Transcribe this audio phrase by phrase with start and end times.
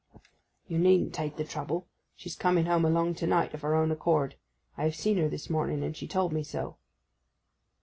[0.67, 1.87] 'You needn't take the trouble.
[2.15, 4.33] She's coming home along to night of her own accord.
[4.75, 6.77] I have seen her this morning, and she told me so.